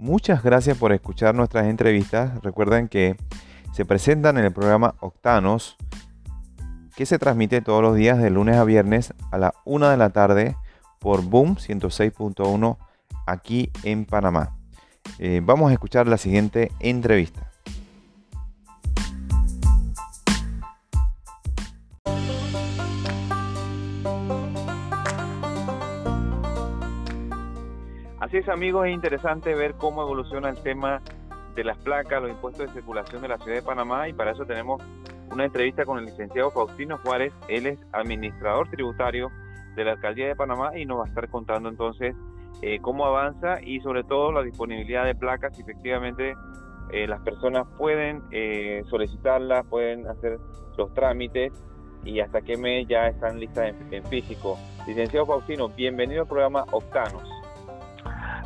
Muchas 0.00 0.44
gracias 0.44 0.78
por 0.78 0.92
escuchar 0.92 1.34
nuestras 1.34 1.66
entrevistas. 1.66 2.40
Recuerden 2.44 2.86
que 2.86 3.16
se 3.72 3.84
presentan 3.84 4.38
en 4.38 4.44
el 4.44 4.52
programa 4.52 4.94
Octanos, 5.00 5.76
que 6.94 7.04
se 7.04 7.18
transmite 7.18 7.62
todos 7.62 7.82
los 7.82 7.96
días 7.96 8.18
de 8.18 8.30
lunes 8.30 8.54
a 8.56 8.62
viernes 8.62 9.12
a 9.32 9.38
la 9.38 9.54
1 9.64 9.88
de 9.88 9.96
la 9.96 10.10
tarde 10.10 10.56
por 11.00 11.24
Boom 11.24 11.56
106.1 11.56 12.76
aquí 13.26 13.72
en 13.82 14.04
Panamá. 14.04 14.56
Eh, 15.18 15.40
vamos 15.42 15.70
a 15.70 15.72
escuchar 15.72 16.06
la 16.06 16.16
siguiente 16.16 16.70
entrevista. 16.78 17.47
Así 28.28 28.36
es 28.36 28.48
amigos, 28.50 28.86
es 28.86 28.92
interesante 28.92 29.54
ver 29.54 29.72
cómo 29.78 30.02
evoluciona 30.02 30.50
el 30.50 30.58
tema 30.58 31.00
de 31.54 31.64
las 31.64 31.78
placas, 31.78 32.20
los 32.20 32.30
impuestos 32.30 32.66
de 32.66 32.72
circulación 32.74 33.22
de 33.22 33.28
la 33.28 33.38
ciudad 33.38 33.56
de 33.56 33.62
Panamá 33.62 34.06
y 34.06 34.12
para 34.12 34.32
eso 34.32 34.44
tenemos 34.44 34.82
una 35.32 35.46
entrevista 35.46 35.86
con 35.86 35.98
el 35.98 36.04
licenciado 36.04 36.50
Faustino 36.50 36.98
Juárez, 36.98 37.32
él 37.48 37.66
es 37.66 37.78
administrador 37.90 38.68
tributario 38.68 39.30
de 39.76 39.84
la 39.86 39.92
alcaldía 39.92 40.28
de 40.28 40.36
Panamá 40.36 40.76
y 40.76 40.84
nos 40.84 40.98
va 40.98 41.04
a 41.04 41.08
estar 41.08 41.30
contando 41.30 41.70
entonces 41.70 42.14
eh, 42.60 42.80
cómo 42.82 43.06
avanza 43.06 43.62
y 43.62 43.80
sobre 43.80 44.04
todo 44.04 44.30
la 44.30 44.42
disponibilidad 44.42 45.06
de 45.06 45.14
placas, 45.14 45.56
si 45.56 45.62
efectivamente 45.62 46.36
eh, 46.92 47.06
las 47.06 47.22
personas 47.22 47.66
pueden 47.78 48.22
eh, 48.30 48.82
solicitarlas, 48.90 49.64
pueden 49.68 50.06
hacer 50.06 50.38
los 50.76 50.92
trámites 50.92 51.50
y 52.04 52.20
hasta 52.20 52.42
qué 52.42 52.58
mes 52.58 52.86
ya 52.88 53.06
están 53.06 53.40
listas 53.40 53.74
en, 53.90 54.04
físico. 54.04 54.58
Licenciado 54.86 55.24
Faustino, 55.24 55.70
bienvenido 55.70 56.24
al 56.24 56.28
programa 56.28 56.66
Octanos. 56.72 57.37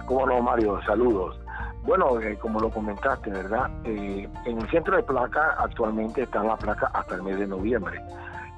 ¿Cómo 0.06 0.26
no, 0.26 0.42
Mario? 0.42 0.80
Saludos. 0.84 1.38
Bueno, 1.84 2.10
como 2.40 2.60
lo 2.60 2.70
comentaste, 2.70 3.30
¿verdad? 3.30 3.68
en 3.84 4.58
el 4.58 4.70
centro 4.70 4.96
de 4.96 5.02
placa 5.02 5.56
actualmente 5.58 6.22
están 6.22 6.46
las 6.46 6.58
placas 6.60 6.90
hasta 6.94 7.16
el 7.16 7.22
mes 7.22 7.38
de 7.38 7.46
noviembre. 7.48 8.00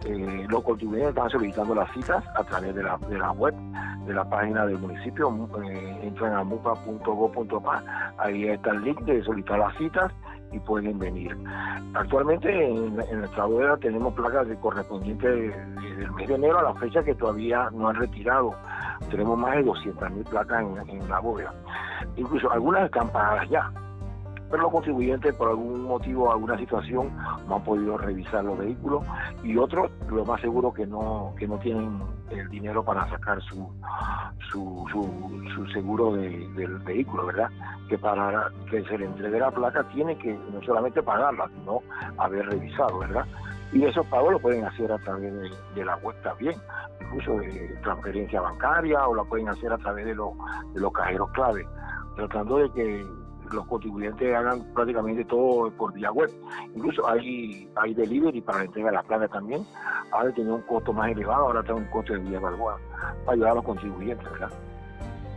Eh, 0.04 0.46
los 0.50 0.62
contribuyentes 0.62 1.10
están 1.10 1.30
solicitando 1.30 1.74
las 1.74 1.90
citas 1.92 2.22
a 2.36 2.44
través 2.44 2.74
de 2.74 2.82
la, 2.82 2.98
de 3.08 3.18
la 3.18 3.32
web, 3.32 3.54
de 4.06 4.12
la 4.12 4.28
página 4.28 4.66
del 4.66 4.78
municipio, 4.78 5.48
eh, 5.64 6.00
entran 6.02 6.34
a 6.34 6.44
mupa.go.pa, 6.44 7.82
ahí 8.18 8.48
está 8.48 8.72
el 8.72 8.82
link 8.82 9.00
de 9.00 9.24
solicitar 9.24 9.58
las 9.58 9.74
citas 9.78 10.12
y 10.52 10.58
pueden 10.60 10.98
venir. 10.98 11.34
Actualmente 11.94 12.68
en, 12.68 12.96
nuestra 12.96 13.46
bóveda 13.46 13.78
tenemos 13.78 14.12
placas 14.12 14.46
de 14.46 14.56
correspondientes 14.56 15.54
del 15.96 16.12
mes 16.12 16.28
de 16.28 16.34
enero 16.34 16.58
a 16.58 16.64
la 16.64 16.74
fecha 16.74 17.02
que 17.02 17.14
todavía 17.14 17.70
no 17.72 17.88
han 17.88 17.96
retirado. 17.96 18.54
Tenemos 19.10 19.38
más 19.38 19.56
de 19.56 19.64
200.000 19.64 20.24
placas 20.24 20.64
en, 20.88 21.08
la 21.08 21.20
bóveda. 21.20 21.52
Incluso 22.16 22.50
algunas 22.50 22.84
están 22.84 23.08
pagadas 23.10 23.48
ya 23.48 23.70
pero 24.50 24.64
los 24.64 24.72
contribuyentes 24.72 25.34
por 25.34 25.48
algún 25.48 25.82
motivo, 25.82 26.30
alguna 26.30 26.56
situación, 26.56 27.10
no 27.48 27.56
han 27.56 27.64
podido 27.64 27.98
revisar 27.98 28.44
los 28.44 28.56
vehículos 28.56 29.04
y 29.42 29.56
otros, 29.56 29.90
lo 30.08 30.24
más 30.24 30.40
seguro 30.40 30.72
que 30.72 30.86
no, 30.86 31.34
que 31.36 31.48
no 31.48 31.58
tienen 31.58 32.00
el 32.30 32.48
dinero 32.50 32.84
para 32.84 33.08
sacar 33.08 33.42
su, 33.42 33.68
su, 34.52 34.86
su, 34.92 35.66
seguro 35.72 36.12
del 36.12 36.78
vehículo, 36.84 37.26
¿verdad? 37.26 37.50
Que 37.88 37.98
para 37.98 38.48
que 38.70 38.84
se 38.84 38.98
le 38.98 39.06
entregue 39.06 39.40
la 39.40 39.50
placa 39.50 39.82
tiene 39.92 40.16
que 40.18 40.38
no 40.52 40.62
solamente 40.62 41.02
pagarla, 41.02 41.48
sino 41.48 41.80
haber 42.18 42.46
revisado, 42.46 42.98
¿verdad? 42.98 43.26
Y 43.72 43.84
esos 43.84 44.06
pagos 44.06 44.34
lo 44.34 44.38
pueden 44.38 44.64
hacer 44.64 44.92
a 44.92 44.98
través 44.98 45.32
de, 45.74 45.84
la 45.84 45.96
web 45.96 46.14
también, 46.22 46.54
incluso 47.14 47.40
de 47.40 47.76
transferencia 47.82 48.40
bancaria 48.40 49.06
o 49.06 49.14
la 49.14 49.24
pueden 49.24 49.48
hacer 49.48 49.72
a 49.72 49.78
través 49.78 50.04
de, 50.04 50.14
de 50.14 50.80
los 50.80 50.92
cajeros 50.92 51.30
clave, 51.30 51.66
tratando 52.16 52.58
de 52.58 52.70
que 52.72 53.06
los 53.52 53.66
contribuyentes 53.66 54.34
hagan 54.34 54.64
prácticamente 54.74 55.24
todo 55.24 55.70
por 55.72 55.92
vía 55.92 56.10
web. 56.10 56.30
Incluso 56.74 57.06
hay, 57.08 57.70
hay 57.76 57.94
delivery 57.94 58.40
para 58.40 58.58
la 58.58 58.64
entrega 58.64 58.88
de 58.88 58.96
las 58.96 59.04
placas 59.04 59.30
también. 59.30 59.64
Ahora 60.10 60.32
tenía 60.32 60.54
un 60.54 60.62
costo 60.62 60.92
más 60.92 61.10
elevado, 61.10 61.46
ahora 61.46 61.62
tiene 61.62 61.80
un 61.80 61.86
costo 61.86 62.14
de 62.14 62.20
vía 62.20 62.38
evaluada 62.38 62.78
para 63.24 63.32
ayudar 63.32 63.52
a 63.52 63.54
los 63.56 63.64
contribuyentes, 63.64 64.30
¿verdad? 64.30 64.50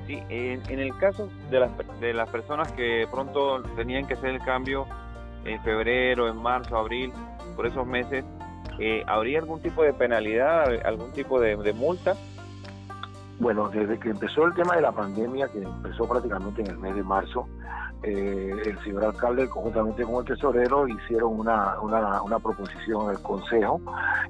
Sí, 0.07 0.23
en, 0.29 0.79
el 0.79 0.97
caso 0.97 1.29
de 1.51 1.59
las, 1.59 1.71
de 1.99 2.13
las 2.13 2.29
personas 2.29 2.71
que 2.71 3.05
pronto 3.11 3.61
tenían 3.75 4.07
que 4.07 4.13
hacer 4.13 4.29
el 4.29 4.39
cambio 4.39 4.85
en 5.43 5.61
febrero, 5.63 6.29
en 6.29 6.37
marzo, 6.37 6.77
abril, 6.77 7.11
por 7.57 7.67
esos 7.67 7.85
meses, 7.85 8.23
eh, 8.79 9.03
¿habría 9.07 9.39
algún 9.39 9.61
tipo 9.61 9.83
de 9.83 9.93
penalidad, 9.93 10.67
algún 10.85 11.11
tipo 11.11 11.39
de, 11.39 11.73
multa? 11.73 12.15
Bueno, 13.39 13.69
desde 13.69 13.99
que 13.99 14.09
empezó 14.09 14.45
el 14.45 14.53
tema 14.53 14.75
de 14.75 14.81
la 14.81 14.91
pandemia, 14.91 15.47
que 15.47 15.61
empezó 15.61 16.07
prácticamente 16.07 16.61
en 16.61 16.67
el 16.67 16.77
mes 16.77 16.95
de 16.95 17.03
marzo, 17.03 17.47
eh, 18.03 18.51
el 18.65 18.79
señor 18.83 19.05
alcalde 19.05 19.49
conjuntamente 19.49 20.03
con 20.03 20.17
el 20.17 20.25
tesorero 20.25 20.87
hicieron 20.87 21.39
una, 21.39 21.79
una, 21.81 22.21
una 22.21 22.37
proposición 22.37 23.09
al 23.09 23.19
Consejo 23.23 23.81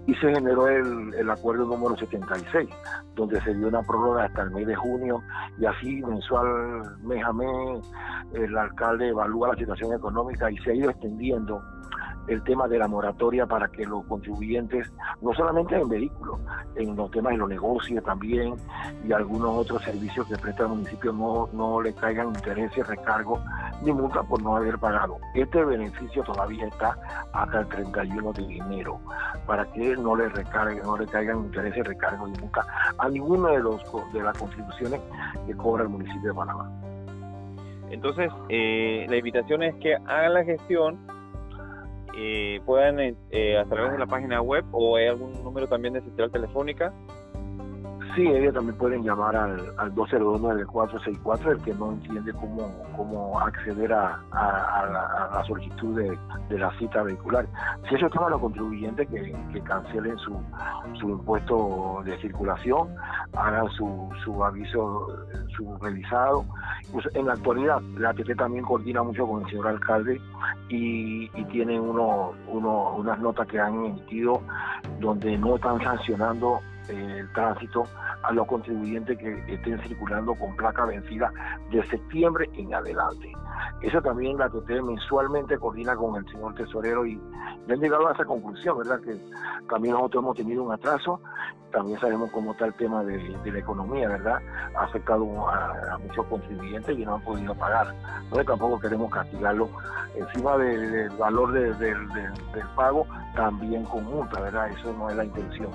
y 0.05 0.15
se 0.15 0.33
generó 0.33 0.69
el, 0.69 1.13
el, 1.13 1.29
acuerdo 1.29 1.65
número 1.65 1.97
76, 1.97 2.69
donde 3.15 3.41
se 3.41 3.53
dio 3.53 3.67
una 3.67 3.81
prórroga 3.83 4.23
hasta 4.23 4.43
el 4.43 4.51
mes 4.51 4.67
de 4.67 4.75
junio 4.75 5.21
y 5.59 5.65
así 5.65 6.01
mensual, 6.01 6.97
mes 7.01 7.23
a 7.25 7.33
mes, 7.33 7.91
el 8.33 8.57
alcalde 8.57 9.09
evalúa 9.09 9.49
la 9.49 9.55
situación 9.55 9.93
económica 9.93 10.49
y 10.49 10.57
se 10.59 10.71
ha 10.71 10.73
ido 10.73 10.89
extendiendo 10.89 11.61
el 12.27 12.43
tema 12.43 12.67
de 12.67 12.77
la 12.77 12.87
moratoria 12.87 13.45
para 13.45 13.67
que 13.67 13.85
los 13.85 14.05
contribuyentes, 14.05 14.91
no 15.21 15.33
solamente 15.33 15.75
en 15.75 15.87
vehículos, 15.87 16.39
en 16.75 16.95
los 16.95 17.09
temas 17.11 17.33
de 17.33 17.37
los 17.37 17.49
negocios 17.49 18.03
también 18.03 18.55
y 19.07 19.11
algunos 19.11 19.57
otros 19.57 19.83
servicios 19.83 20.27
que 20.27 20.35
presta 20.37 20.63
el 20.63 20.69
municipio 20.69 21.13
no, 21.13 21.49
no 21.53 21.81
le 21.81 21.93
caigan 21.93 22.27
intereses, 22.27 22.85
recargos 22.85 23.39
ni 23.81 23.91
multa 23.91 24.23
por 24.23 24.41
no 24.41 24.55
haber 24.55 24.77
pagado. 24.77 25.17
Este 25.33 25.63
beneficio 25.63 26.23
todavía 26.23 26.67
está 26.67 26.97
hasta 27.33 27.59
el 27.59 27.67
31 27.67 28.33
de 28.33 28.57
enero 28.57 28.99
para 29.45 29.65
que 29.71 29.95
no 29.95 30.15
le 30.15 30.27
no 30.83 30.97
le 30.97 31.07
caigan 31.07 31.37
intereses, 31.37 31.85
recargos 31.85 32.29
ni 32.29 32.37
multa 32.39 32.65
a 32.97 33.09
ninguno 33.09 33.47
de 33.47 33.59
los 33.59 33.81
de 34.13 34.21
las 34.21 34.37
contribuciones 34.37 35.01
que 35.45 35.55
cobra 35.55 35.83
el 35.83 35.89
municipio 35.89 36.29
de 36.29 36.35
Panamá. 36.35 36.69
Entonces, 37.89 38.31
eh, 38.49 39.05
la 39.09 39.15
invitación 39.15 39.63
es 39.63 39.75
que 39.75 39.95
hagan 39.95 40.33
la 40.33 40.43
gestión 40.43 40.99
eh, 42.19 42.61
puedan 42.65 42.99
eh, 42.99 43.57
a 43.59 43.65
través 43.65 43.91
de 43.91 43.99
la 43.99 44.07
página 44.07 44.41
web 44.41 44.65
o 44.71 44.97
hay 44.97 45.07
algún 45.07 45.31
número 45.43 45.67
también 45.67 45.93
de 45.93 46.01
central 46.01 46.31
telefónica. 46.31 46.91
Sí, 48.15 48.25
ellos 48.25 48.55
también 48.55 48.75
pueden 48.79 49.03
llamar 49.03 49.35
al, 49.35 49.73
al 49.77 49.93
202-9464, 49.93 51.51
el 51.51 51.61
que 51.61 51.75
no 51.75 51.91
entiende 51.91 52.33
cómo, 52.33 52.73
cómo 52.95 53.39
acceder 53.39 53.93
a, 53.93 54.19
la, 54.31 55.43
solicitud 55.45 56.01
de, 56.49 56.57
la 56.57 56.75
cita 56.79 57.03
vehicular. 57.03 57.45
Si 57.87 57.93
ellos 57.93 58.11
toman 58.11 58.31
los 58.31 58.41
contribuyentes 58.41 59.07
que, 59.09 59.35
que 59.53 59.61
cancelen 59.61 60.17
su, 60.17 60.35
su 60.99 61.09
impuesto 61.09 62.01
de 62.05 62.17
circulación, 62.19 62.95
hagan 63.33 63.69
su, 63.73 64.09
su 64.23 64.43
aviso, 64.43 65.07
su 65.55 65.77
revisado. 65.77 66.43
Pues 66.91 67.05
en 67.13 67.27
la 67.27 67.33
actualidad, 67.33 67.81
la 67.97 68.09
ATT 68.09 68.35
también 68.37 68.63
coordina 68.63 69.03
mucho 69.03 69.27
con 69.27 69.43
el 69.43 69.49
señor 69.49 69.67
alcalde 69.67 70.21
y, 70.69 71.29
y 71.35 71.45
tienen 71.51 71.81
uno, 71.81 72.33
unas 72.47 73.19
notas 73.19 73.47
que 73.47 73.59
han 73.59 73.85
emitido 73.85 74.41
donde 74.99 75.37
no 75.37 75.55
están 75.55 75.81
sancionando 75.81 76.59
el 76.89 77.31
tránsito 77.33 77.83
a 78.23 78.31
los 78.31 78.47
contribuyentes 78.47 79.17
que 79.17 79.53
estén 79.53 79.79
circulando 79.81 80.33
con 80.35 80.55
placa 80.55 80.85
vencida 80.85 81.31
de 81.71 81.85
septiembre 81.87 82.49
en 82.53 82.73
adelante. 82.73 83.31
Eso 83.81 84.01
también 84.01 84.37
la 84.37 84.49
TT 84.49 84.81
mensualmente 84.83 85.57
coordina 85.57 85.95
con 85.95 86.15
el 86.15 86.31
señor 86.31 86.55
tesorero 86.55 87.05
y 87.05 87.19
han 87.69 87.79
llegado 87.79 88.07
a 88.07 88.13
esa 88.13 88.25
conclusión, 88.25 88.77
¿verdad? 88.77 88.99
Que 89.01 89.17
también 89.69 89.93
nosotros 89.95 90.23
hemos 90.23 90.37
tenido 90.37 90.63
un 90.63 90.71
atraso, 90.71 91.21
también 91.71 91.99
sabemos 91.99 92.31
cómo 92.31 92.51
está 92.51 92.65
el 92.65 92.73
tema 92.75 93.03
de, 93.03 93.17
la 93.45 93.59
economía, 93.59 94.07
¿verdad? 94.07 94.39
Ha 94.75 94.83
afectado 94.83 95.25
a, 95.49 95.97
muchos 95.99 96.25
contribuyentes 96.27 96.97
y 96.97 97.05
no 97.05 97.15
han 97.15 97.21
podido 97.21 97.53
pagar. 97.55 97.93
Entonces 98.23 98.47
tampoco 98.47 98.79
queremos 98.79 99.11
castigarlo 99.11 99.69
encima 100.15 100.57
del 100.57 101.09
valor 101.11 101.51
del 101.51 102.67
pago, 102.75 103.05
también 103.35 103.83
con 103.85 104.05
¿verdad? 104.29 104.69
Eso 104.69 104.93
no 104.93 105.09
es 105.09 105.15
la 105.15 105.25
intención 105.25 105.69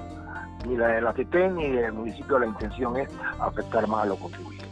ni 0.67 0.77
la 0.77 0.89
de 0.89 1.01
la 1.01 1.13
TT 1.13 1.35
ni 1.55 1.69
del 1.71 1.93
municipio 1.93 2.39
la 2.39 2.47
intención 2.47 2.97
es 2.97 3.09
afectar 3.41 3.87
más 3.89 4.05
a 4.05 4.07
los 4.07 4.19
contribuyentes. 4.19 4.72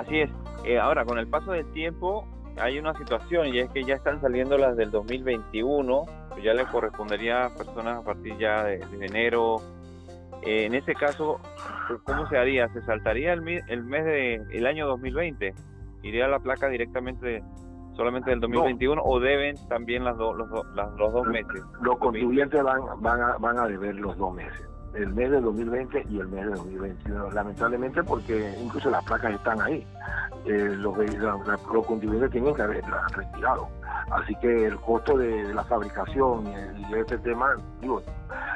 Así 0.00 0.20
es. 0.20 0.30
Eh, 0.64 0.78
ahora, 0.78 1.04
con 1.04 1.18
el 1.18 1.26
paso 1.26 1.52
del 1.52 1.70
tiempo, 1.72 2.26
hay 2.58 2.78
una 2.78 2.94
situación 2.94 3.48
y 3.48 3.58
es 3.58 3.70
que 3.70 3.84
ya 3.84 3.94
están 3.94 4.20
saliendo 4.20 4.56
las 4.56 4.76
del 4.76 4.90
2021, 4.90 6.04
pues 6.30 6.42
ya 6.42 6.54
le 6.54 6.64
correspondería 6.64 7.46
a 7.46 7.54
personas 7.54 7.98
a 7.98 8.02
partir 8.02 8.36
ya 8.38 8.64
de, 8.64 8.80
enero. 9.00 9.56
Eh, 10.42 10.64
en 10.64 10.74
ese 10.74 10.94
caso, 10.94 11.38
pues, 11.86 12.00
¿cómo 12.04 12.26
se 12.28 12.38
haría? 12.38 12.68
¿Se 12.72 12.80
saltaría 12.82 13.34
el, 13.34 13.46
el 13.68 13.84
mes 13.84 14.04
de 14.04 14.34
el 14.52 14.66
año 14.66 14.86
2020? 14.86 15.54
¿Iría 16.02 16.28
la 16.28 16.38
placa 16.38 16.68
directamente 16.68 17.42
solamente 17.94 18.30
del 18.30 18.40
2021 18.40 19.02
o 19.04 19.20
deben 19.20 19.56
también 19.68 20.04
las, 20.04 20.16
los, 20.16 20.34
los 20.34 21.12
dos 21.12 21.26
meses? 21.26 21.62
Los 21.82 21.98
contribuyentes 21.98 22.62
van, 22.62 22.80
van, 23.02 23.20
a, 23.20 23.36
van 23.36 23.58
a 23.58 23.66
deber 23.66 23.96
los 23.96 24.16
dos 24.16 24.32
meses. 24.32 24.69
El 24.94 25.12
mes 25.14 25.30
de 25.30 25.40
2020 25.40 26.06
y 26.10 26.18
el 26.18 26.28
mes 26.28 26.44
de 26.46 26.50
2021, 26.50 27.30
lamentablemente 27.30 28.02
porque 28.02 28.54
incluso 28.62 28.90
las 28.90 29.04
placas 29.04 29.34
están 29.34 29.60
ahí. 29.60 29.86
Eh, 30.46 30.74
los, 30.76 30.96
los, 30.96 31.86
contribuyentes 31.86 32.30
tienen 32.30 32.54
que 32.54 32.62
haberlas 32.62 33.12
retirado. 33.12 33.68
Así 34.10 34.34
que 34.36 34.66
el 34.66 34.76
costo 34.76 35.16
de, 35.16 35.54
la 35.54 35.64
fabricación 35.64 36.46
y, 36.46 36.94
este 36.94 37.18
tema, 37.18 37.54
digo, 37.80 38.02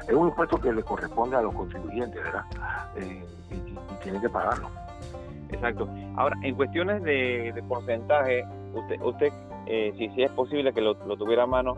es 0.09 0.15
un 0.15 0.29
impuesto 0.29 0.59
que 0.59 0.73
le 0.73 0.83
corresponde 0.83 1.37
a 1.37 1.43
los 1.43 1.55
contribuyentes, 1.55 2.23
¿verdad? 2.23 2.45
Eh, 2.97 3.25
y, 3.51 4.03
tienen 4.03 4.21
que 4.21 4.29
pagarlo. 4.29 4.69
Exacto. 5.51 5.89
Ahora, 6.17 6.37
en 6.43 6.55
cuestiones 6.57 7.03
de, 7.03 7.63
porcentaje, 7.69 8.45
usted, 8.75 9.01
usted 9.03 9.33
eh, 9.67 9.95
si, 9.97 10.23
es 10.23 10.31
posible 10.33 10.73
que 10.73 10.81
lo, 10.81 10.97
tuviera 10.97 11.45
a 11.45 11.47
mano, 11.47 11.77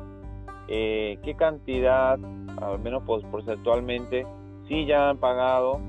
¿qué 0.66 1.34
cantidad, 1.38 2.18
al 2.60 2.78
menos 2.80 3.02
porcentualmente, 3.04 4.26
si 4.68 4.86
ya 4.86 5.10
han 5.10 5.18
pagado, 5.18 5.80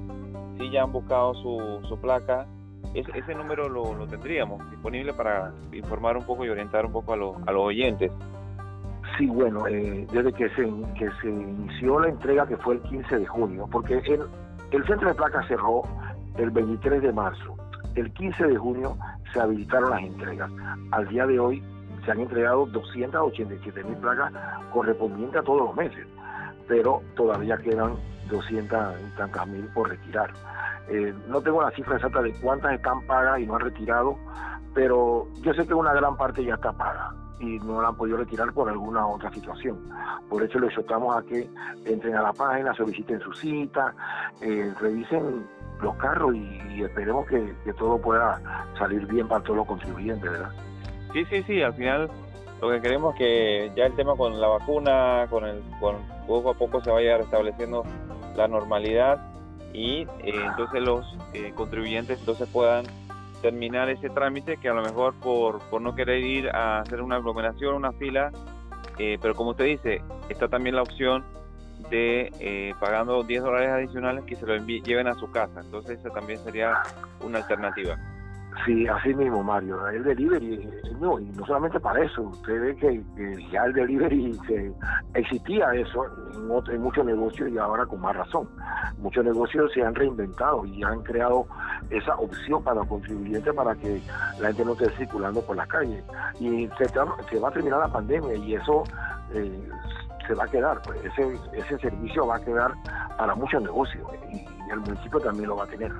si 0.58 0.70
ya 0.72 0.84
han 0.84 0.92
buscado 0.92 1.34
su, 1.36 1.88
su 1.88 2.00
placa 2.00 2.48
ese 2.94 3.36
número 3.36 3.70
lo, 3.70 4.08
tendríamos 4.08 4.70
disponible 4.72 5.14
para 5.14 5.54
informar 5.72 6.18
un 6.18 6.26
poco 6.26 6.46
y 6.46 6.50
orientar 6.50 6.86
un 6.86 6.92
poco 6.92 7.14
a, 7.14 7.18
los 7.18 7.36
oyentes. 7.48 8.12
Sí, 9.18 9.28
bueno, 9.28 9.68
eh, 9.68 10.06
desde 10.12 10.34
que 10.34 10.50
se, 10.50 10.64
que 10.98 11.10
se 11.22 11.30
inició 11.30 12.00
la 12.00 12.10
entrega, 12.10 12.48
que 12.48 12.58
fue 12.58 12.76
el 12.76 12.82
15 12.82 13.20
de 13.20 13.26
junio, 13.26 13.68
porque 13.72 13.96
el, 13.96 14.24
el 14.72 14.86
centro 14.86 15.10
de 15.10 15.16
placas 15.16 15.48
cerró 15.48 15.84
el 16.38 16.52
23 16.52 17.02
de 17.02 17.14
marzo. 17.14 17.56
El 17.96 18.12
15 18.14 18.48
de 18.48 18.58
junio 18.58 18.98
se 19.34 19.40
habilitaron 19.40 19.90
las 19.90 20.02
entregas. 20.02 20.52
Al 20.92 21.08
día 21.08 21.26
de 21.26 21.40
hoy 21.40 21.64
se 22.06 22.12
han 22.12 22.20
entregado 22.20 22.66
287 22.68 23.84
mil 23.84 23.98
placas 23.98 24.32
correspondientes 24.72 25.42
a 25.42 25.44
todos 25.44 25.68
los 25.68 25.76
meses, 25.76 26.06
pero 26.68 27.02
todavía 27.16 27.58
quedan 27.58 27.96
200 28.28 28.96
y 29.00 29.18
tantas 29.18 29.48
mil 29.48 29.66
por 29.74 29.90
retirar. 29.90 30.32
Eh, 30.90 31.14
no 31.28 31.42
tengo 31.42 31.62
la 31.62 31.72
cifra 31.72 31.96
exacta 31.96 32.22
de 32.22 32.34
cuántas 32.36 32.74
están 32.74 33.06
pagas 33.06 33.40
y 33.40 33.46
no 33.46 33.56
han 33.56 33.62
retirado, 33.62 34.18
pero 34.74 35.28
yo 35.42 35.54
sé 35.54 35.68
que 35.68 35.74
una 35.74 35.94
gran 35.94 36.16
parte 36.16 36.44
ya 36.44 36.56
está 36.56 36.72
paga 36.72 37.14
y 37.40 37.60
no 37.60 37.82
la 37.82 37.90
han 37.90 37.96
podido 37.96 38.18
retirar 38.18 38.52
por 38.54 38.70
alguna 38.70 39.06
otra 39.06 39.32
situación. 39.32 39.78
Por 40.30 40.44
eso 40.44 40.60
les 40.60 40.70
exhortamos 40.70 41.16
a 41.16 41.22
que 41.24 41.50
entren 41.86 42.16
a 42.16 42.24
la 42.24 42.34
página, 42.34 42.74
soliciten 42.74 43.20
su 43.20 43.34
cita, 43.34 43.94
eh, 44.42 44.74
revisen 44.80 45.46
los 45.82 45.96
carros 45.98 46.36
y, 46.36 46.84
esperemos 46.84 47.28
que, 47.28 47.54
todo 47.78 48.00
pueda 48.00 48.42
salir 48.78 49.06
bien 49.06 49.28
para 49.28 49.44
todos 49.44 49.58
los 49.58 49.68
contribuyentes, 49.68 50.30
¿verdad? 50.30 50.52
Sí, 51.14 51.26
sí, 51.26 51.44
sí, 51.44 51.62
al 51.62 51.74
final 51.74 52.10
lo 52.62 52.70
que 52.72 52.82
queremos 52.82 53.14
es 53.14 53.20
que 53.20 53.72
ya 53.76 53.86
el 53.86 53.96
tema 53.96 54.16
con 54.16 54.40
la 54.40 54.48
vacuna, 54.48 55.28
con 55.30 55.46
el 55.46 55.62
con 55.80 55.96
poco 56.26 56.52
a 56.52 56.54
poco 56.56 56.82
se 56.82 56.92
vaya 56.92 57.18
restableciendo 57.18 57.84
la 58.38 58.48
normalidad 58.48 59.20
y 59.74 60.02
eh, 60.02 60.08
entonces 60.46 60.82
los 60.82 61.06
eh, 61.34 61.52
contribuyentes 61.56 62.20
entonces 62.20 62.48
puedan 62.50 62.86
terminar 63.42 63.90
ese 63.90 64.10
trámite 64.10 64.58
que 64.58 64.70
a 64.70 64.74
lo 64.74 64.82
mejor 64.82 65.14
por, 65.16 65.60
por 65.70 65.82
no 65.82 65.96
querer 65.96 66.24
ir 66.24 66.50
a 66.50 66.80
hacer 66.80 67.02
una 67.02 67.18
aglomeración, 67.18 67.76
una 67.76 67.92
fila, 67.92 68.32
eh, 68.98 69.20
pero 69.22 69.36
como 69.36 69.52
usted 69.52 69.66
dice, 69.66 70.02
está 70.30 70.48
también 70.48 70.76
la 70.76 70.82
opción 70.82 71.24
de 71.92 72.74
pagando 72.80 73.22
10 73.24 73.44
dólares 73.44 73.70
adicionales 73.70 74.24
que 74.26 74.36
se 74.36 74.48
lo 74.48 74.58
lleven 74.58 75.08
a 75.08 75.14
su 75.14 75.30
casa, 75.30 75.62
entonces 75.62 76.00
esa 76.00 76.10
también 76.10 76.40
sería 76.44 76.82
una 77.22 77.38
alternativa. 77.38 77.96
Sí, 78.66 78.88
así 78.88 79.14
mismo, 79.14 79.44
Mario. 79.44 79.88
El 79.88 80.04
delivery, 80.04 80.70
no, 81.00 81.20
y 81.20 81.26
no 81.26 81.46
solamente 81.46 81.80
para 81.80 82.04
eso, 82.04 82.24
usted 82.24 82.60
ve 82.60 82.76
que, 82.76 83.50
ya 83.52 83.64
el 83.66 83.74
delivery 83.74 84.34
se, 84.48 84.74
existía 85.14 85.74
eso 85.74 86.06
en, 86.34 86.74
en 86.74 86.82
muchos 86.82 87.06
negocios 87.06 87.50
y 87.50 87.58
ahora 87.58 87.86
con 87.86 88.02
más 88.02 88.16
razón. 88.16 88.50
Muchos 88.98 89.24
negocios 89.24 89.72
se 89.74 89.84
han 89.84 89.96
reinventado 89.96 90.66
y 90.66 90.84
han 90.84 91.02
creado 91.04 91.46
esa 91.90 92.16
opción 92.16 92.64
para 92.64 92.78
los 92.78 92.88
contribuyentes 92.88 93.54
para 93.54 93.76
que 93.76 94.02
la 94.40 94.48
gente 94.48 94.66
no 94.66 94.74
esté 94.74 94.90
circulando 94.98 95.42
por 95.42 95.56
las 95.56 95.68
calles. 95.68 96.04
Y 96.40 96.68
se, 96.78 96.86
se 96.86 97.40
va 97.40 97.50
a 97.50 97.52
terminar 97.52 97.80
la 97.80 97.92
pandemia 97.92 98.36
y 98.36 98.56
eso 98.56 98.84
eh, 99.34 99.70
se 100.28 100.34
va 100.34 100.44
a 100.44 100.48
quedar, 100.48 100.82
pues 100.82 101.04
ese, 101.06 101.38
ese 101.54 101.78
servicio 101.80 102.28
va 102.28 102.36
a 102.36 102.40
quedar 102.40 102.74
para 103.18 103.34
muchos 103.36 103.62
negocios 103.62 104.06
y, 104.32 104.46
el 104.72 104.82
municipio 104.82 105.20
también 105.22 105.48
lo 105.48 105.56
va 105.56 105.64
a 105.64 105.68
tener. 105.68 105.92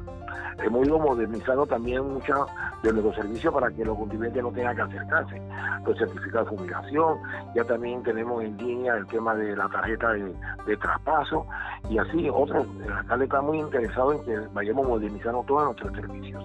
Hemos 0.64 0.88
ido 0.88 1.00
modernizando 1.00 1.66
también 1.66 2.14
muchos 2.14 2.48
de 2.84 2.92
nuestros 2.92 3.16
servicios 3.16 3.54
para 3.54 3.72
que 3.72 3.86
los 3.86 3.98
contribuyentes 3.98 4.42
no 4.42 4.52
tengan 4.52 4.76
que 4.76 4.82
acercarse. 4.82 5.42
Los 5.86 5.98
certificados 5.98 6.50
de 6.50 6.58
fumigación, 6.58 7.18
ya 7.56 7.64
también 7.64 8.04
tenemos 8.04 8.44
en 8.44 8.58
línea 8.58 8.96
el 8.96 9.06
tema 9.08 9.36
de 9.36 9.56
la 9.56 9.68
tarjeta 9.70 10.14
de, 10.14 10.78
traspaso 10.78 11.46
y 11.90 11.98
así 11.98 12.30
otros. 12.32 12.68
El 12.86 12.92
alcalde 12.92 13.26
está 13.26 13.42
muy 13.42 13.60
interesado 13.60 14.14
en 14.14 14.24
que 14.26 14.38
vayamos 14.54 14.88
modernizando 14.88 15.44
todos 15.48 15.66
nuestros 15.66 15.94
servicios. 15.94 16.44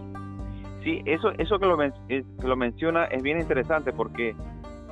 Sí, 0.83 1.03
eso, 1.07 1.31
eso 1.39 1.59
que, 1.59 1.67
lo, 1.67 1.81
eh, 1.83 2.25
lo 2.43 2.57
menciona 2.57 3.05
es 3.05 3.23
bien 3.23 3.41
interesante 3.41 3.93
porque 3.93 4.35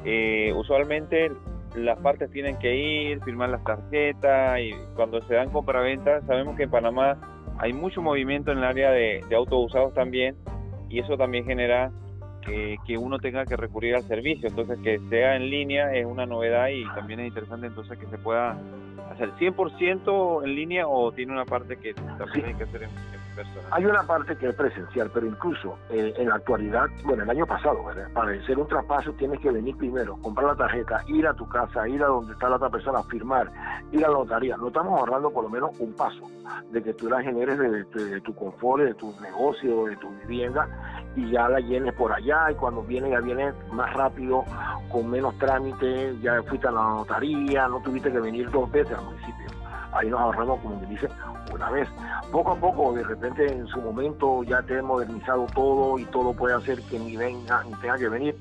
eh, 0.04 0.52
usualmente 0.56 1.32
las 1.74 1.98
partes 1.98 2.30
tienen 2.30 2.58
que 2.58 2.74
ir, 2.74 3.22
firmar 3.22 3.50
las 3.50 3.62
tarjetas 3.64 4.58
y 4.60 4.72
cuando 4.96 5.22
se 5.26 5.34
dan 5.34 5.50
compraventas, 5.50 6.24
sabemos 6.26 6.56
que 6.56 6.64
en 6.64 6.70
Panamá 6.70 7.16
hay 7.60 7.72
mucho 7.72 8.02
movimiento 8.02 8.52
en 8.52 8.58
el 8.58 8.64
área 8.64 8.90
de, 8.90 9.22
autos 9.36 9.66
usados 9.66 9.94
también 9.94 10.36
y 10.88 10.98
eso 10.98 11.16
también 11.16 11.44
genera 11.44 11.92
que, 12.42 12.78
que, 12.86 12.96
uno 12.96 13.18
tenga 13.18 13.44
que 13.44 13.56
recurrir 13.56 13.94
al 13.94 14.02
servicio. 14.04 14.48
Entonces, 14.48 14.78
que 14.82 14.98
sea 15.10 15.36
en 15.36 15.50
línea 15.50 15.94
es 15.94 16.06
una 16.06 16.26
novedad 16.26 16.68
y 16.68 16.84
también 16.94 17.20
es 17.20 17.28
interesante 17.28 17.66
entonces 17.66 17.98
que 17.98 18.06
se 18.06 18.18
pueda 18.18 18.56
hacer 19.10 19.30
100% 19.32 20.44
en 20.44 20.54
línea 20.54 20.88
o 20.88 21.12
tiene 21.12 21.32
una 21.32 21.44
parte 21.44 21.76
que 21.76 21.92
también 21.94 22.46
hay 22.46 22.54
que 22.54 22.64
hacer 22.64 22.84
en, 22.84 22.90
hay 23.70 23.84
una 23.84 24.02
parte 24.02 24.36
que 24.36 24.48
es 24.48 24.54
presencial, 24.54 25.10
pero 25.12 25.26
incluso 25.26 25.78
eh, 25.90 26.12
en 26.16 26.28
la 26.28 26.36
actualidad, 26.36 26.86
bueno, 27.04 27.22
el 27.22 27.30
año 27.30 27.46
pasado, 27.46 27.84
para 28.12 28.32
hacer 28.32 28.58
un 28.58 28.66
traspaso 28.66 29.12
tienes 29.12 29.40
que 29.40 29.50
venir 29.50 29.76
primero, 29.76 30.16
comprar 30.20 30.48
la 30.48 30.56
tarjeta, 30.56 31.02
ir 31.08 31.26
a 31.26 31.34
tu 31.34 31.48
casa, 31.48 31.88
ir 31.88 32.02
a 32.02 32.06
donde 32.06 32.32
está 32.32 32.48
la 32.48 32.56
otra 32.56 32.70
persona, 32.70 33.02
firmar, 33.04 33.50
ir 33.92 34.04
a 34.04 34.08
la 34.08 34.14
notaría. 34.14 34.56
No 34.56 34.68
estamos 34.68 34.98
ahorrando 34.98 35.30
por 35.30 35.44
lo 35.44 35.50
menos 35.50 35.70
un 35.78 35.94
paso 35.94 36.28
de 36.70 36.82
que 36.82 36.94
tú 36.94 37.08
la 37.08 37.22
generes 37.22 37.58
de, 37.58 38.20
tu 38.20 38.34
confort, 38.34 38.82
de 38.82 38.94
tu 38.94 39.14
negocio, 39.20 39.86
de 39.86 39.96
tu 39.96 40.10
vivienda 40.10 40.68
y 41.16 41.30
ya 41.30 41.48
la 41.48 41.60
llenes 41.60 41.94
por 41.94 42.12
allá 42.12 42.50
y 42.50 42.54
cuando 42.54 42.82
viene 42.82 43.10
ya 43.10 43.20
viene 43.20 43.52
más 43.72 43.92
rápido, 43.94 44.44
con 44.90 45.08
menos 45.10 45.36
trámite, 45.38 46.16
ya 46.20 46.42
fuiste 46.42 46.68
a 46.68 46.72
la 46.72 46.82
notaría, 46.82 47.68
no 47.68 47.80
tuviste 47.80 48.10
que 48.10 48.20
venir 48.20 48.50
dos 48.50 48.70
veces 48.70 48.96
al 48.96 49.04
municipio. 49.04 49.59
Ahí 49.92 50.08
nos 50.08 50.20
ahorramos, 50.20 50.60
como 50.60 50.80
dice, 50.86 51.08
una 51.52 51.70
vez. 51.70 51.88
Poco 52.30 52.52
a 52.52 52.56
poco, 52.56 52.92
de 52.92 53.02
repente 53.02 53.50
en 53.50 53.66
su 53.66 53.80
momento 53.80 54.42
ya 54.44 54.62
te 54.62 54.78
he 54.78 54.82
modernizado 54.82 55.46
todo 55.54 55.98
y 55.98 56.04
todo 56.06 56.32
puede 56.32 56.54
hacer 56.54 56.80
que 56.82 56.98
ni 56.98 57.16
venga 57.16 57.64
ni 57.64 57.74
tenga 57.76 57.98
que 57.98 58.08
venir, 58.08 58.36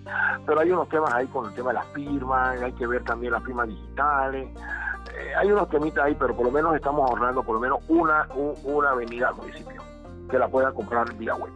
pero 0.46 0.60
hay 0.60 0.72
unos 0.72 0.88
temas 0.90 1.12
ahí 1.14 1.26
con 1.28 1.48
el 1.48 1.56
tema 1.56 1.70
de 1.70 1.76
las 1.76 1.88
firmas, 1.88 2.62
hay 2.62 2.72
que 2.74 2.86
ver 2.86 3.04
también 3.04 3.34
las 3.34 3.44
firmas 3.44 3.68
digitales, 3.68 4.48
eh, 5.18 5.36
hay 5.36 5.52
unos 5.52 5.68
temitas 5.70 6.06
ahí, 6.06 6.16
pero 6.20 6.36
por 6.36 6.46
lo 6.46 6.52
menos 6.52 6.76
estamos 6.76 7.10
ahorrando 7.10 7.42
por 7.42 7.56
lo 7.56 7.62
menos 7.62 7.80
una, 7.88 8.28
una 8.64 8.92
avenida 8.92 9.30
al 9.30 9.36
municipio 9.36 9.82
que 10.30 10.38
la 10.38 10.48
pueda 10.48 10.72
comprar 10.72 11.12
vía 11.16 11.34
web. 11.36 11.52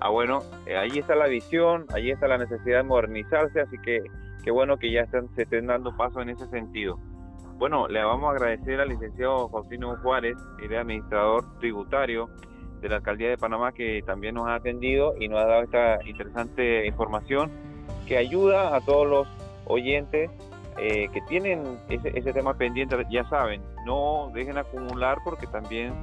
Ah, 0.00 0.10
bueno, 0.10 0.40
eh, 0.66 0.76
ahí 0.76 0.98
está 0.98 1.14
la 1.14 1.26
visión, 1.26 1.86
ahí 1.94 2.10
está 2.10 2.28
la 2.28 2.36
necesidad 2.36 2.78
de 2.78 2.82
modernizarse, 2.82 3.60
así 3.60 3.78
que 3.78 4.02
qué 4.42 4.50
bueno 4.50 4.76
que 4.76 4.90
ya 4.90 5.02
están, 5.02 5.28
se 5.34 5.42
estén 5.42 5.68
dando 5.68 5.96
pasos 5.96 6.22
en 6.22 6.30
ese 6.30 6.46
sentido. 6.48 6.98
Bueno, 7.62 7.86
le 7.86 8.02
vamos 8.02 8.28
a 8.28 8.32
agradecer 8.32 8.80
al 8.80 8.88
licenciado 8.88 9.48
Faustino 9.48 9.96
Juárez, 9.98 10.36
el 10.60 10.76
administrador 10.76 11.44
tributario 11.60 12.28
de 12.80 12.88
la 12.88 12.96
Alcaldía 12.96 13.28
de 13.28 13.38
Panamá, 13.38 13.70
que 13.70 14.02
también 14.04 14.34
nos 14.34 14.48
ha 14.48 14.56
atendido 14.56 15.14
y 15.16 15.28
nos 15.28 15.38
ha 15.38 15.46
dado 15.46 15.62
esta 15.62 16.04
interesante 16.04 16.84
información 16.88 17.52
que 18.04 18.16
ayuda 18.16 18.74
a 18.74 18.80
todos 18.80 19.06
los 19.06 19.28
oyentes 19.66 20.28
eh, 20.76 21.08
que 21.12 21.20
tienen 21.28 21.78
ese, 21.88 22.32
tema 22.32 22.54
pendiente. 22.54 22.96
Ya 23.08 23.22
saben, 23.28 23.62
no 23.86 24.32
dejen 24.34 24.58
acumular 24.58 25.18
porque 25.22 25.46
también 25.46 25.94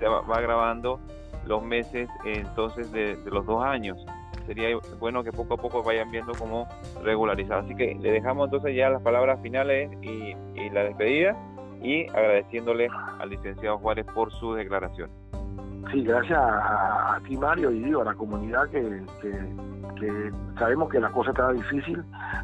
se 0.00 0.08
va, 0.08 0.22
va 0.22 0.40
grabando 0.40 0.98
los 1.44 1.62
meses 1.62 2.08
entonces 2.24 2.90
de 2.90 3.16
los 3.26 3.46
dos 3.46 3.62
años 3.62 4.04
sería 4.46 4.76
bueno 4.98 5.22
que 5.22 5.32
poco 5.32 5.54
a 5.54 5.56
poco 5.56 5.82
vayan 5.82 6.10
viendo 6.10 6.32
cómo 6.32 6.68
regularizar. 7.02 7.64
Así 7.64 7.74
que 7.74 7.94
le 7.94 8.12
dejamos 8.12 8.46
entonces 8.46 8.74
ya 8.74 8.90
las 8.90 9.02
palabras 9.02 9.40
finales 9.42 9.90
y, 10.02 10.34
la 10.70 10.84
despedida 10.84 11.36
y 11.82 12.06
agradeciéndole 12.08 12.88
al 13.18 13.30
licenciado 13.30 13.78
Juárez 13.78 14.06
por 14.14 14.32
su 14.32 14.54
declaración. 14.54 15.10
Sí, 15.92 16.02
gracias 16.02 16.38
a, 16.38 17.20
ti 17.26 17.36
Mario 17.36 17.70
y 17.70 17.80
digo 17.80 18.02
a 18.02 18.06
la 18.06 18.14
comunidad 18.14 18.68
que, 18.70 19.02
sabemos 20.58 20.90
que 20.90 21.00
la 21.00 21.10
cosa 21.10 21.30
está 21.30 21.52
difícil, 21.52 22.02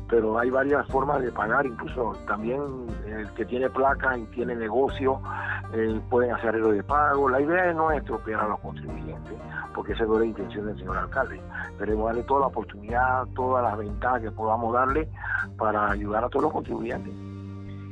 pero 0.09 0.39
hay 0.39 0.49
varias 0.49 0.87
formas 0.89 1.23
de 1.23 1.33
pagar, 1.33 1.67
incluso 1.67 2.17
también 2.27 2.61
el 3.07 3.29
que 3.35 3.45
tiene 3.45 3.69
placa 3.69 4.17
y 4.17 4.25
tiene 4.27 4.55
negocio 4.55 5.21
eh, 5.75 6.01
pueden 6.09 6.33
hacer 6.33 6.51
arreglo 6.51 6.73
de 6.73 6.83
pago. 6.83 7.29
La 7.29 7.41
idea 7.41 7.73
no 7.73 7.91
es 7.91 7.99
estropear 7.99 8.41
a 8.41 8.49
los 8.49 8.61
contribuyentes, 8.61 9.35
porque 9.75 9.93
esa 9.93 10.05
no 10.05 10.15
es 10.15 10.21
la 10.21 10.27
intención 10.27 10.67
del 10.67 10.79
señor 10.79 10.99
alcalde. 10.99 11.41
Queremos 11.79 12.07
darle 12.07 12.23
toda 12.23 12.41
la 12.41 12.47
oportunidad, 12.47 13.27
todas 13.35 13.65
las 13.65 13.77
ventajas 13.77 14.23
que 14.23 14.31
podamos 14.31 14.73
darle 14.73 15.09
para 15.59 15.91
ayudar 15.91 16.25
a 16.25 16.29
todos 16.29 16.45
los 16.45 16.53
contribuyentes. 16.53 17.13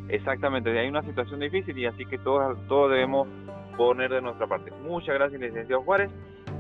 Exactamente, 0.09 0.77
hay 0.79 0.89
una 0.89 1.03
situación 1.03 1.41
difícil 1.41 1.77
y 1.79 1.87
así 1.87 2.05
que 2.07 2.19
todos, 2.19 2.59
todos 2.67 2.91
debemos 2.91 3.29
poner 3.81 4.11
de 4.11 4.21
nuestra 4.21 4.47
parte. 4.47 4.71
Muchas 4.83 5.15
gracias, 5.15 5.41
licenciado 5.41 5.83
Juárez, 5.83 6.11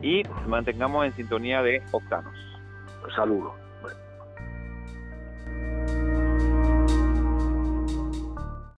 y 0.00 0.22
mantengamos 0.46 1.04
en 1.04 1.12
sintonía 1.12 1.62
de 1.62 1.82
Octanos. 1.92 2.34
Saludos. 3.14 3.59